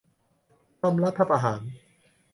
[0.81, 1.61] ทำรัฐประหาร